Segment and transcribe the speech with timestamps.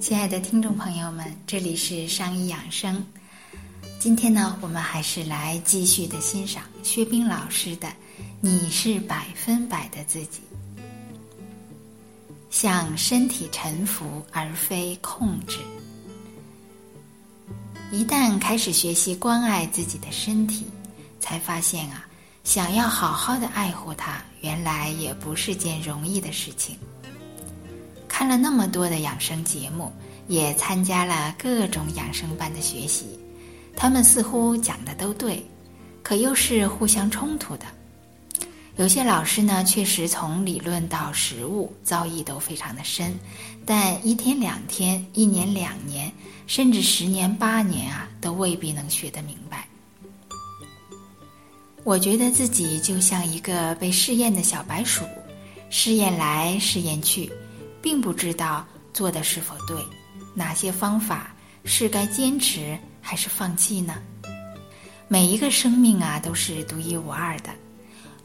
[0.00, 3.04] 亲爱的听众朋友们，这里是商医养生。
[3.98, 7.86] 今天呢，我们还是来继续的欣赏薛冰老师的
[8.40, 10.40] 《你是百分百的自己》，
[12.48, 15.58] 向身体臣服而非控制。
[17.92, 20.64] 一旦开始学习关爱自己的身体，
[21.20, 22.08] 才发现啊，
[22.42, 26.78] 想要好好的爱护它，原来也不是件容易的事情。
[28.20, 29.90] 看了那么多的养生节目，
[30.28, 33.18] 也参加了各种养生班的学习。
[33.74, 35.42] 他们似乎讲的都对，
[36.02, 37.64] 可又是互相冲突的。
[38.76, 43.18] 有些老师呢，确实从理论到实务造诣都非常的深，
[43.64, 46.12] 但一天两天、一年两年，
[46.46, 49.66] 甚至十年八年啊，都未必能学得明白。
[51.84, 55.06] 我觉得自己就像一个被试验的小白鼠，
[55.70, 57.32] 试验来试验去，
[57.82, 59.76] 并不知道做的是否对，
[60.34, 62.78] 哪些方法是该坚持。
[63.02, 63.94] 还是放弃呢？
[65.08, 67.50] 每一个生命啊，都是独一无二的。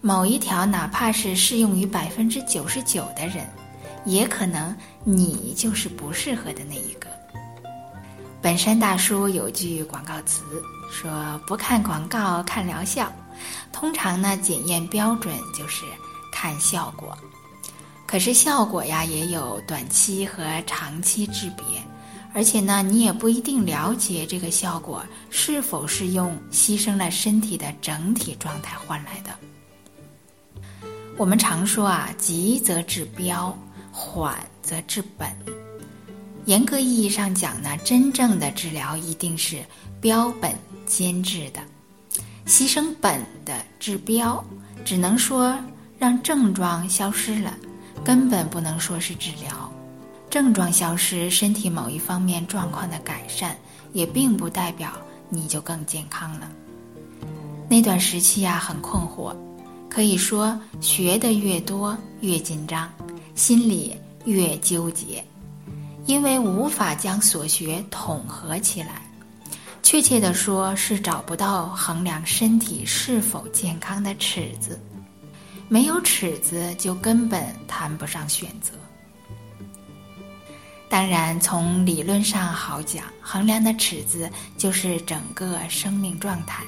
[0.01, 3.47] 某一条，哪怕是适用于百分之九十九的人，
[4.03, 7.07] 也可能你就是不适合的那一个。
[8.41, 10.43] 本山大叔有句广告词
[10.91, 13.11] 说：“不看广告，看疗效。”
[13.71, 15.85] 通常呢，检验标准就是
[16.31, 17.17] 看效果。
[18.05, 21.65] 可是效果呀，也有短期和长期之别。
[22.33, 29.31] 而且呢，你也不一定了解这个效果是否是用牺牲了身体的整体状态换来的。
[31.17, 33.57] 我们常说啊，急则治标，
[33.89, 35.29] 缓则治本。
[36.43, 39.63] 严格意义上讲呢，真正的治疗一定是
[40.01, 40.53] 标本
[40.85, 41.61] 兼治的。
[42.45, 44.43] 牺牲本的治标，
[44.83, 45.57] 只能说
[45.97, 47.57] 让症状消失了，
[48.05, 49.69] 根本不能说是治疗。
[50.29, 53.57] 症状消失，身体某一方面状况的改善，
[53.93, 54.91] 也并不代表
[55.27, 56.47] 你就更健康了。
[57.67, 59.35] 那段时期啊，很困惑，
[59.89, 62.87] 可以说学的越多越紧张，
[63.33, 65.23] 心里越纠结，
[66.05, 69.01] 因为无法将所学统合起来。
[69.81, 74.79] 确切的说，是找不到衡量身体是否健康的尺子，
[75.67, 78.71] 没有尺子，就根本谈不上选择。
[80.87, 86.63] 当然，从理论上好讲，衡量的尺子就是整个生命状态，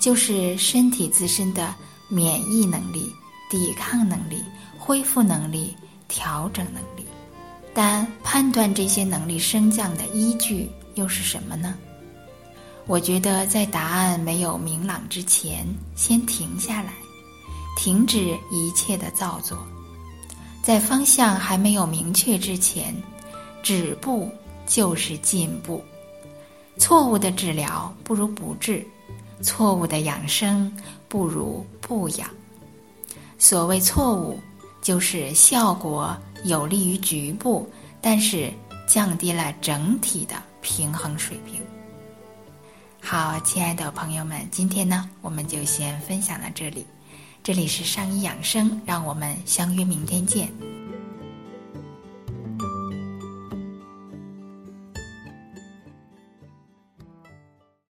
[0.00, 1.74] 就是身体自身的
[2.08, 3.10] 免疫能力、
[3.50, 4.42] 抵抗能力、
[4.76, 5.74] 恢复能力、
[6.08, 7.06] 调整能力。
[7.72, 11.74] 但判断这些能力升降的依据又是什么呢？
[12.86, 16.92] 我觉得，在答案没有明朗之前，先停下来，
[17.76, 19.56] 停止一切的造作；
[20.62, 22.92] 在方向还没有明确之前。
[23.62, 24.30] 止步
[24.64, 25.82] 就是进步，
[26.78, 28.86] 错误的治疗不如不治，
[29.42, 30.72] 错误的养生
[31.08, 32.30] 不如不养。
[33.38, 34.38] 所谓错误，
[34.80, 37.68] 就是效果有利于局部，
[38.00, 38.52] 但是
[38.86, 41.60] 降低了整体的平衡水平。
[43.00, 46.86] 好，亲爱的朋友们，今天呢，我们就先分享到这里。
[47.46, 50.50] 这里是上医养生，让我们相约明天见。